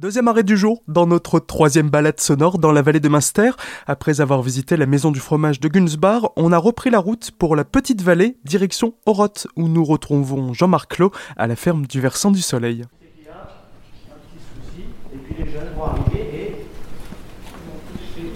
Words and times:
Deuxième 0.00 0.28
arrêt 0.28 0.44
du 0.44 0.56
jour 0.56 0.82
dans 0.88 1.06
notre 1.06 1.38
troisième 1.40 1.90
balade 1.90 2.20
sonore 2.20 2.56
dans 2.56 2.72
la 2.72 2.80
vallée 2.80 3.00
de 3.00 3.08
Münster. 3.10 3.50
Après 3.86 4.22
avoir 4.22 4.40
visité 4.40 4.78
la 4.78 4.86
maison 4.86 5.10
du 5.10 5.20
fromage 5.20 5.60
de 5.60 5.68
Gunsbar, 5.68 6.30
on 6.36 6.52
a 6.52 6.56
repris 6.56 6.88
la 6.88 6.98
route 6.98 7.32
pour 7.32 7.54
la 7.54 7.64
petite 7.66 8.00
vallée, 8.00 8.38
direction 8.46 8.94
Oroth, 9.04 9.46
où 9.56 9.68
nous 9.68 9.84
retrouvons 9.84 10.54
Jean-Marc 10.54 10.92
Clos 10.94 11.12
à 11.36 11.46
la 11.46 11.54
ferme 11.54 11.84
du 11.84 12.00
Versant 12.00 12.30
du 12.30 12.40
Soleil. 12.40 12.86
Et 15.12 15.16
puis 15.18 15.34
les 15.38 15.50
jeunes 15.52 15.68
vont 15.76 15.84
arriver 15.84 16.64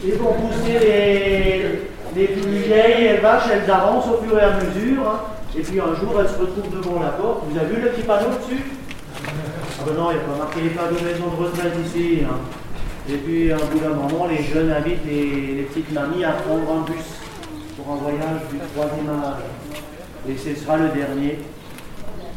et 0.07 0.13
vont 0.17 0.35
pousser 0.35 0.79
les, 0.81 1.81
les 2.15 2.27
plus 2.27 2.59
vieilles 2.59 3.21
vaches, 3.23 3.49
elles 3.51 3.71
avancent 3.71 4.09
au 4.09 4.23
fur 4.23 4.39
et 4.39 4.43
à 4.43 4.59
mesure. 4.59 5.09
hein. 5.09 5.21
Et 5.57 5.63
puis 5.63 5.81
un 5.81 5.95
jour, 5.95 6.21
elles 6.21 6.29
se 6.29 6.39
retrouvent 6.39 6.79
devant 6.79 7.01
la 7.01 7.09
porte. 7.09 7.45
Vous 7.49 7.59
avez 7.59 7.75
vu 7.75 7.81
le 7.81 7.89
petit 7.89 8.03
panneau 8.03 8.29
dessus? 8.39 8.65
Ah 9.77 9.83
ben 9.87 9.95
non, 9.95 10.11
il 10.11 10.15
n'y 10.17 10.21
a 10.21 10.25
pas 10.27 10.39
marqué 10.45 10.61
les 10.63 10.71
panneaux 10.71 11.01
maison 11.03 11.29
de 11.29 11.43
retraite 11.45 11.75
ici. 11.85 12.21
hein. 12.25 12.39
Et 13.09 13.17
puis, 13.19 13.53
à 13.53 13.57
un 13.57 13.59
bout 13.59 13.79
d'un 13.79 13.91
moment, 13.91 14.27
les 14.27 14.43
jeunes 14.43 14.71
invitent 14.73 15.05
les, 15.07 15.63
petites 15.69 15.93
mamies 15.93 16.25
à 16.25 16.33
prendre 16.33 16.71
un 16.73 16.81
bus 16.83 17.05
pour 17.77 17.93
un 17.93 17.97
voyage 17.97 18.41
du 18.51 18.59
troisième 18.75 19.11
âge. 19.11 19.43
Et 20.29 20.37
ce 20.37 20.55
sera 20.55 20.77
le 20.79 20.89
dernier. 20.89 21.39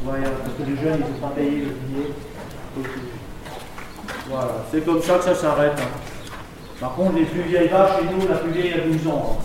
Voilà, 0.04 0.30
parce 0.30 0.56
que 0.58 0.64
les 0.70 0.76
jeunes, 0.76 1.00
ils 1.08 1.14
ne 1.14 1.16
sont 1.16 1.22
pas 1.28 1.34
payés 1.36 1.66
le 1.66 1.74
billet. 1.88 2.12
Donc, 2.76 2.86
voilà, 4.30 4.66
c'est 4.72 4.86
comme 4.86 5.02
ça 5.02 5.18
que 5.20 5.24
ça 5.24 5.36
s'arrête. 5.36 5.74
hein. 5.78 6.34
Par 6.80 6.96
contre, 6.96 7.16
les 7.16 7.26
plus 7.26 7.42
vieilles 7.44 7.70
vaches, 7.70 8.00
chez 8.00 8.06
nous, 8.14 8.28
la 8.28 8.36
plus 8.36 8.52
vieille 8.52 8.74
a 8.74 8.80
12 8.88 9.08
ans. 9.08 9.40
hein. 9.40 9.44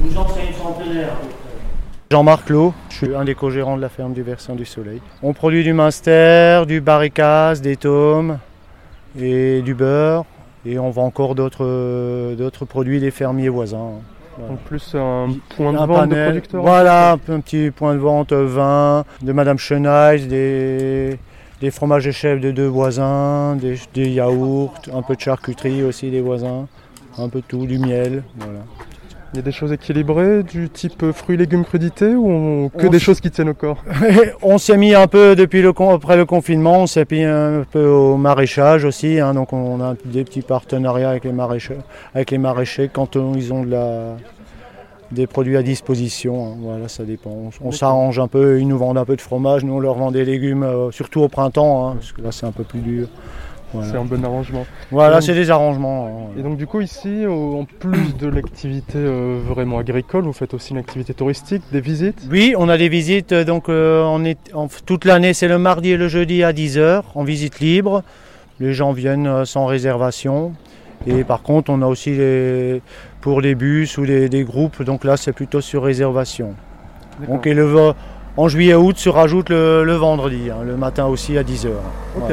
12 0.00 0.18
ans, 0.18 0.26
c'est 0.34 0.46
une 0.46 0.54
centenaire. 0.54 1.16
Jean-Marc 2.12 2.50
Lowe, 2.50 2.74
je 2.90 2.96
suis 2.96 3.14
un 3.14 3.24
des 3.24 3.34
co-gérants 3.34 3.78
de 3.78 3.80
la 3.80 3.88
ferme 3.88 4.12
du 4.12 4.20
Versant 4.20 4.54
du 4.54 4.66
Soleil. 4.66 5.00
On 5.22 5.32
produit 5.32 5.64
du 5.64 5.72
Munster, 5.72 6.64
du 6.68 6.82
barricas, 6.82 7.54
des 7.54 7.78
tomes 7.78 8.38
et 9.18 9.62
du 9.62 9.72
beurre. 9.72 10.26
Et 10.66 10.78
on 10.78 10.90
vend 10.90 11.06
encore 11.06 11.34
d'autres 11.34 12.66
produits 12.68 13.00
des 13.00 13.10
fermiers 13.10 13.48
voisins. 13.48 13.92
En 14.38 14.56
plus, 14.56 14.94
un 14.94 15.28
point 15.56 15.72
de 15.72 15.78
Un 15.78 15.86
vente 15.86 16.10
de 16.10 16.22
producteurs. 16.22 16.62
Voilà, 16.62 17.12
un, 17.12 17.18
petit 17.38 17.70
point 17.70 17.94
de 17.94 18.00
vente 18.00 18.32
euh, 18.32 18.44
vin, 18.46 19.04
de 19.22 19.32
Madame 19.32 19.56
Chenaille, 19.56 20.26
des, 20.26 21.18
des 21.62 21.70
fromages 21.70 22.04
de 22.04 22.10
chèvre 22.10 22.42
de 22.42 22.50
deux 22.50 22.66
voisins, 22.66 23.56
des, 23.56 23.80
des 23.94 24.10
yaourts, 24.10 24.74
un 24.92 25.00
peu 25.00 25.16
de 25.16 25.20
charcuterie 25.22 25.82
aussi 25.82 26.10
des 26.10 26.20
voisins, 26.20 26.68
un 27.16 27.30
peu 27.30 27.40
de 27.40 27.46
tout, 27.46 27.64
du 27.64 27.78
miel. 27.78 28.22
Voilà. 28.36 28.60
Il 29.32 29.36
y 29.36 29.38
a 29.38 29.42
des 29.42 29.52
choses 29.52 29.72
équilibrées 29.72 30.42
du 30.42 30.68
type 30.68 31.10
fruits, 31.12 31.38
légumes, 31.38 31.64
crudités 31.64 32.14
ou 32.14 32.28
on- 32.30 32.68
que 32.68 32.86
On 32.86 32.90
des 32.90 32.98
choses 32.98 33.18
qui 33.20 33.30
tiennent 33.30 33.48
au 33.48 33.54
corps? 33.54 33.82
On 34.42 34.58
s'est 34.58 34.76
mis 34.76 34.94
un 34.94 35.06
peu 35.06 35.34
depuis 35.34 35.62
le 35.62 35.70
après 35.90 36.16
le 36.18 36.26
confinement, 36.26 36.82
on 36.82 36.86
s'est 36.86 37.06
mis 37.10 37.22
un 37.24 37.64
peu 37.70 37.86
au 37.86 38.16
maraîchage 38.18 38.84
aussi, 38.84 39.18
hein, 39.20 39.32
donc 39.34 39.52
on 39.54 39.80
a 39.80 39.94
des 40.04 40.22
petits 40.24 40.42
partenariats 40.42 41.10
avec 41.10 41.24
les 41.24 41.32
maraîchers, 41.32 41.78
avec 42.14 42.30
les 42.30 42.36
maraîchers 42.38 42.90
quand 42.92 43.16
ils 43.16 43.52
ont 43.54 43.64
de 43.64 43.70
la, 43.70 44.16
des 45.10 45.26
produits 45.26 45.56
à 45.56 45.62
disposition. 45.62 46.46
hein, 46.52 46.56
voilà, 46.60 46.88
ça 46.88 47.04
dépend. 47.04 47.30
On, 47.30 47.68
on 47.68 47.72
s'arrange 47.72 48.18
un 48.18 48.28
peu, 48.28 48.60
ils 48.60 48.68
nous 48.68 48.76
vendent 48.78 48.98
un 48.98 49.04
peu 49.06 49.16
de 49.16 49.20
fromage, 49.22 49.64
nous 49.64 49.72
on 49.74 49.80
leur 49.80 49.94
vend 49.94 50.10
des 50.10 50.24
légumes, 50.26 50.62
euh, 50.62 50.90
surtout 50.90 51.22
au 51.22 51.28
printemps, 51.28 51.88
hein, 51.88 51.94
parce 51.98 52.12
que 52.12 52.20
là 52.20 52.32
c'est 52.32 52.46
un 52.46 52.52
peu 52.52 52.64
plus 52.64 52.80
dur. 52.80 53.08
Voilà, 53.72 53.90
C'est 53.90 53.96
un 53.98 54.04
bon 54.04 54.24
arrangement. 54.24 54.66
Voilà, 54.90 55.20
c'est 55.20 55.34
des 55.34 55.50
arrangements. 55.50 56.28
hein, 56.34 56.38
Et 56.38 56.42
donc 56.42 56.56
du 56.56 56.66
coup 56.66 56.80
ici, 56.80 57.24
en 57.26 57.64
plus 57.78 58.16
de 58.16 58.26
l'activité 58.28 58.98
euh, 58.98 59.38
vraiment 59.46 59.78
agricole, 59.78 60.24
vous 60.24 60.32
faites 60.32 60.54
aussi 60.54 60.72
une 60.72 60.78
activité 60.78 61.14
touristique, 61.14 61.62
des 61.72 61.80
visites? 61.80 62.22
Oui, 62.30 62.54
on 62.58 62.68
a 62.68 62.76
des 62.76 62.88
visites, 62.88 63.32
euh, 63.32 63.44
donc 63.44 63.68
euh, 63.68 64.02
on 64.04 64.24
est, 64.24 64.38
toute 64.86 65.04
l'année 65.04 65.32
c'est 65.32 65.48
le 65.48 65.58
mardi 65.58 65.90
et 65.90 65.96
le 65.96 66.08
jeudi 66.08 66.42
à 66.44 66.52
10h 66.52 67.02
en 67.14 67.24
visite 67.24 67.60
libre. 67.60 68.02
Les 68.60 68.72
gens 68.74 68.92
viennent 68.92 69.44
sans 69.44 69.66
réservation. 69.66 70.52
Et 71.06 71.24
par 71.24 71.42
contre 71.42 71.70
on 71.72 71.82
a 71.82 71.86
aussi 71.86 72.10
les, 72.10 72.80
pour 73.20 73.40
les 73.40 73.54
bus 73.56 73.98
ou 73.98 74.06
des 74.06 74.44
groupes, 74.44 74.82
donc 74.84 75.02
là 75.04 75.16
c'est 75.16 75.32
plutôt 75.32 75.60
sur 75.60 75.82
réservation. 75.82 76.54
Donc 77.28 77.46
et 77.46 77.54
le, 77.54 77.64
vo- 77.64 77.92
en 78.36 78.48
juillet-août 78.48 78.96
se 78.98 79.08
rajoute 79.08 79.48
le, 79.50 79.82
le 79.84 79.94
vendredi, 79.94 80.48
hein, 80.50 80.58
le 80.64 80.76
matin 80.76 81.06
aussi 81.06 81.36
à 81.36 81.42
10h. 81.42 81.68
Ok. 82.18 82.32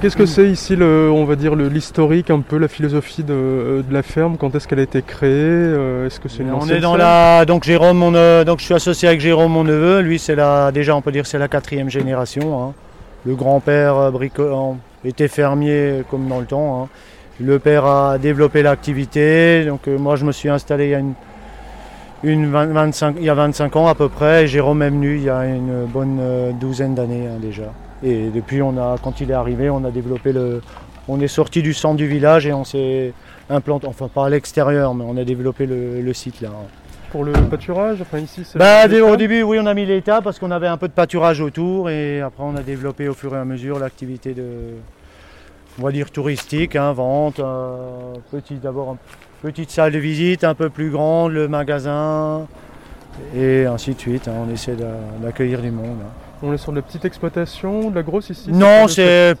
Qu'est-ce 0.00 0.16
que 0.16 0.26
c'est 0.26 0.48
ici, 0.50 0.76
le, 0.76 1.10
on 1.10 1.24
va 1.24 1.36
dire, 1.36 1.54
l'historique, 1.56 2.30
un 2.30 2.40
peu 2.40 2.58
la 2.58 2.68
philosophie 2.68 3.22
de, 3.24 3.82
de 3.88 3.94
la 3.94 4.02
ferme? 4.02 4.36
Quand 4.36 4.54
est-ce 4.54 4.68
qu'elle 4.68 4.78
a 4.78 4.82
été 4.82 5.00
créée? 5.00 5.30
Euh, 5.32 6.06
Est-ce 6.06 6.20
que 6.20 6.28
c'est 6.28 6.42
une 6.42 6.52
On 6.52 6.68
est 6.68 6.80
dans 6.80 6.96
la 6.96 7.46
donc 7.46 7.64
Jérôme 7.64 7.96
mon 7.96 8.14
euh, 8.14 8.44
donc 8.44 8.58
je 8.60 8.64
suis 8.66 8.74
associé 8.74 9.08
avec 9.08 9.20
Jérôme 9.20 9.52
mon 9.52 9.64
neveu. 9.64 10.00
Lui 10.00 10.18
c'est 10.18 10.34
la 10.34 10.70
déjà 10.70 10.94
on 10.94 11.00
peut 11.00 11.12
dire 11.12 11.26
c'est 11.26 11.38
la 11.38 11.48
quatrième 11.48 11.88
génération 11.88 12.62
hein. 12.62 12.74
le 13.24 13.34
grand-père 13.34 13.96
euh, 13.96 14.10
brico- 14.10 14.76
était 15.04 15.28
fermier 15.28 16.02
comme 16.10 16.28
dans 16.28 16.40
le 16.40 16.46
temps 16.46 16.82
hein. 16.84 16.88
le 17.40 17.58
père 17.58 17.86
a 17.86 18.18
développé 18.18 18.62
l'activité. 18.62 19.64
Donc 19.64 19.88
euh, 19.88 19.96
moi 19.98 20.16
je 20.16 20.26
me 20.26 20.32
suis 20.32 20.50
installé 20.50 20.84
il 20.84 20.90
y 20.90 20.94
a 20.94 20.98
une, 20.98 21.14
une 22.22 22.50
20 22.50 22.66
25 22.66 23.16
il 23.18 23.24
y 23.24 23.30
a 23.30 23.34
25 23.34 23.74
ans 23.76 23.86
à 23.88 23.94
peu 23.94 24.10
près. 24.10 24.44
Et 24.44 24.46
Jérôme 24.46 24.82
est 24.82 24.90
venu 24.90 25.16
il 25.16 25.22
y 25.24 25.30
a 25.30 25.46
une 25.46 25.86
bonne 25.86 26.18
euh, 26.20 26.52
douzaine 26.52 26.94
d'années 26.94 27.28
hein, 27.28 27.38
déjà 27.40 27.72
et 28.02 28.28
depuis 28.30 28.62
on 28.62 28.76
a 28.78 28.96
quand 29.02 29.20
il 29.20 29.30
est 29.30 29.34
arrivé 29.34 29.70
on 29.70 29.84
a 29.84 29.90
développé 29.90 30.32
le 30.32 30.60
on 31.08 31.20
est 31.20 31.28
sorti 31.28 31.62
du 31.62 31.72
centre 31.72 31.96
du 31.96 32.06
village 32.06 32.46
et 32.46 32.52
on 32.52 32.64
s'est 32.64 33.12
implanté 33.48 33.86
enfin 33.86 34.08
pas 34.08 34.26
à 34.26 34.28
l'extérieur 34.30 34.94
mais 34.94 35.04
on 35.06 35.16
a 35.16 35.24
développé 35.24 35.66
le, 35.66 36.00
le 36.00 36.12
site 36.12 36.40
là. 36.40 36.50
Pour 37.12 37.24
le 37.24 37.32
pâturage 37.32 37.98
Enfin 38.02 38.18
ici, 38.18 38.42
c'est... 38.44 38.58
Bah, 38.58 38.86
au 38.86 39.16
début, 39.16 39.42
oui, 39.42 39.58
on 39.60 39.66
a 39.66 39.72
mis 39.74 39.86
l'état 39.86 40.20
parce 40.20 40.38
qu'on 40.40 40.50
avait 40.50 40.66
un 40.66 40.76
peu 40.76 40.88
de 40.88 40.92
pâturage 40.92 41.40
autour 41.40 41.88
et 41.88 42.20
après 42.20 42.42
on 42.42 42.56
a 42.56 42.62
développé 42.62 43.08
au 43.08 43.14
fur 43.14 43.34
et 43.34 43.38
à 43.38 43.44
mesure 43.44 43.78
l'activité 43.78 44.34
de, 44.34 44.44
on 45.80 45.84
va 45.84 45.92
dire 45.92 46.10
touristique, 46.10 46.74
hein, 46.74 46.92
vente, 46.92 47.38
euh, 47.38 48.14
petit 48.32 48.54
d'abord 48.56 48.90
une 49.44 49.50
petite 49.50 49.70
salle 49.70 49.92
de 49.92 49.98
visite 49.98 50.42
un 50.42 50.54
peu 50.54 50.68
plus 50.68 50.90
grande, 50.90 51.32
le 51.32 51.46
magasin 51.46 52.46
et 53.34 53.64
ainsi 53.66 53.94
de 53.94 54.00
suite. 54.00 54.26
hein, 54.28 54.44
on 54.46 54.52
essaie 54.52 54.74
d'a- 54.74 54.86
d'accueillir 55.22 55.62
du 55.62 55.70
monde. 55.70 55.98
hein. 56.02 56.10
On 56.42 56.52
est 56.52 56.58
sur 56.58 56.70
de 56.72 56.76
la 56.76 56.82
petite 56.82 57.04
exploitation, 57.04 57.90
de 57.90 57.94
la 57.94 58.02
grosse 58.02 58.30
ici 58.30 58.50
Non, 58.52 58.88
c'est 58.88 59.34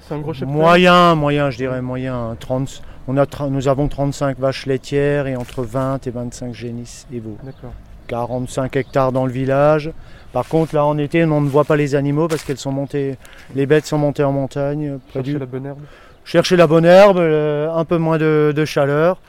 moyen, 0.46 1.14
moyen, 1.14 1.50
je 1.50 1.56
dirais 1.58 1.82
moyen. 1.82 2.14
hein, 2.30 2.36
30, 2.40 2.82
on 3.08 3.16
a, 3.18 3.24
tra- 3.24 3.50
nous 3.50 3.68
avons 3.68 3.88
35 3.88 4.38
vaches 4.38 4.66
laitières 4.66 5.26
et 5.26 5.36
entre 5.36 5.62
20 5.62 6.06
et 6.06 6.10
25 6.10 6.54
génisses 6.54 7.06
et 7.12 7.20
veaux. 7.20 7.36
D'accord. 7.44 7.72
45 8.08 8.76
hectares 8.76 9.12
dans 9.12 9.26
le 9.26 9.32
village. 9.32 9.90
Par 10.32 10.46
contre, 10.48 10.74
là 10.74 10.84
en 10.84 10.96
été, 10.96 11.24
on 11.24 11.40
ne 11.40 11.48
voit 11.48 11.64
pas 11.64 11.76
les 11.76 11.94
animaux 11.94 12.28
parce 12.28 12.44
qu'elles 12.44 12.56
sont 12.56 12.72
montées, 12.72 13.16
les 13.54 13.66
bêtes 13.66 13.86
sont 13.86 13.98
montées 13.98 14.22
en 14.24 14.32
montagne. 14.32 14.98
près 15.08 15.20
Chercher 15.20 15.32
du- 15.32 15.38
la 15.38 15.46
bonne 15.46 15.66
herbe. 15.66 15.78
Chercher 16.24 16.56
la 16.56 16.66
bonne 16.66 16.84
herbe, 16.84 17.18
euh, 17.18 17.70
un 17.72 17.84
peu 17.84 17.98
moins 17.98 18.18
de, 18.18 18.52
de 18.56 18.64
chaleur. 18.64 19.20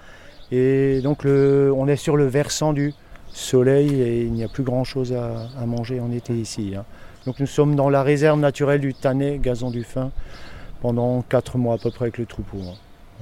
Et 0.52 1.02
donc, 1.04 1.24
le- 1.24 1.74
on 1.76 1.88
est 1.88 1.96
sur 1.98 2.18
le 2.18 2.26
versant 2.28 2.72
du 2.74 2.94
soleil 3.34 4.02
et 4.02 4.22
il 4.24 4.32
n'y 4.34 4.44
a 4.44 4.48
plus 4.48 4.64
grand 4.64 4.84
chose 4.84 5.12
à, 5.14 5.48
à 5.62 5.66
manger 5.66 6.00
en 6.00 6.12
été 6.12 6.34
ici. 6.34 6.74
hein. 6.78 6.86
Donc, 7.28 7.40
nous 7.42 7.46
sommes 7.46 7.76
dans 7.76 7.90
la 7.90 8.04
réserve 8.04 8.40
naturelle 8.40 8.80
du 8.80 8.94
Tannet, 8.94 9.38
gazon 9.38 9.70
du 9.70 9.84
fin, 9.84 10.12
pendant 10.82 11.22
4 11.28 11.58
mois 11.58 11.76
à 11.76 11.78
peu 11.78 11.92
près 11.92 12.06
avec 12.06 12.18
le 12.18 12.26
troupeau. 12.26 12.58
hein. 12.66 12.74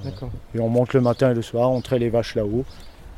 D'accord. 0.03 0.29
Et 0.53 0.59
on 0.59 0.69
monte 0.69 0.93
le 0.93 1.01
matin 1.01 1.31
et 1.31 1.33
le 1.33 1.41
soir, 1.41 1.71
on 1.71 1.81
traite 1.81 2.01
les 2.01 2.09
vaches 2.09 2.35
là-haut 2.35 2.65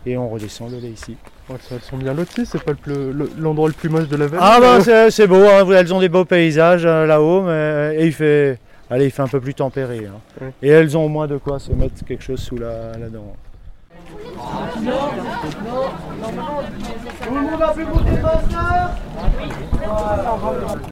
et 0.06 0.16
on 0.16 0.30
redescend 0.30 0.72
le 0.72 0.78
lait 0.80 0.92
ici. 0.92 1.18
Ça, 1.50 1.56
elles 1.76 1.82
sont 1.82 1.98
bien 1.98 2.14
loties, 2.14 2.46
c'est 2.46 2.64
pas 2.64 2.72
le 2.72 2.78
plus- 2.78 3.12
le- 3.12 3.30
l'endroit 3.38 3.68
le, 3.68 3.74
plus 3.74 3.90
moche 3.90 4.08
de 4.08 4.16
la 4.16 4.28
vallée 4.28 4.42
Ah 4.46 4.60
bah 4.62 4.78
mais- 4.86 5.12
c'est 5.12 5.28
beau, 5.28 5.44
hein, 5.44 5.70
elles 5.72 5.94
ont 5.94 6.00
des 6.00 6.08
beaux 6.08 6.24
paysages 6.24 6.86
euh, 6.86 7.06
là-haut, 7.06 7.42
mais 7.42 7.96
et 8.00 8.06
il 8.06 8.14
fait, 8.14 8.60
allez, 8.90 9.06
il 9.06 9.12
fait 9.12 9.24
un 9.24 9.28
peu 9.28 9.42
plus 9.42 9.56
tempéré. 9.56 10.06
hein. 10.06 10.20
Ouais. 10.40 10.52
Et 10.62 10.70
elles 10.70 10.96
ont 10.98 11.04
au 11.06 11.10
moins 11.10 11.28
de 11.28 11.38
quoi 11.38 11.60
se 11.60 11.72
mettre 11.74 12.06
quelque 12.06 12.24
chose 12.24 12.40
sous 12.40 12.58
la, 12.58 12.92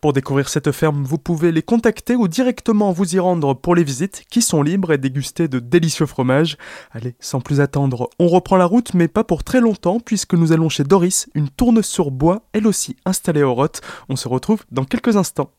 Pour 0.02 0.14
découvrir 0.14 0.50
cette 0.50 0.72
ferme, 0.72 1.04
vous 1.04 1.18
pouvez 1.18 1.52
les 1.52 1.62
contacter 1.62 2.16
ou 2.16 2.28
directement 2.28 2.92
vous 2.92 3.16
y 3.16 3.20
rendre 3.20 3.54
pour 3.54 3.76
les 3.76 3.84
visites 3.84 4.24
qui 4.30 4.42
sont 4.42 4.62
libres 4.62 4.94
et 4.94 4.98
déguster 4.98 5.48
de 5.48 5.60
délicieux 5.60 6.06
fromages. 6.06 6.58
Allez, 6.92 7.16
sans 7.20 7.42
plus 7.42 7.62
attendre, 7.62 8.10
on 8.20 8.28
reprend 8.28 8.58
la 8.58 8.66
route 8.66 8.94
mais 8.94 9.08
pas 9.08 9.24
pour 9.24 9.44
très 9.44 9.62
longtemps 9.62 10.00
puisque 10.00 10.34
nous 10.34 10.52
allons 10.52 10.70
chez 10.70 10.84
Doris, 10.84 11.28
une 11.36 11.50
tourneuse 11.50 11.86
sur 11.86 12.12
bois, 12.12 12.44
elle 12.54 12.68
aussi 12.68 12.96
installée 13.06 13.44
au 13.44 13.54
Roth. 13.54 13.82
On 14.10 14.16
se 14.16 14.28
retrouve 14.28 14.64
dans 14.72 14.86
quelques 14.86 15.18
instants. 15.18 15.52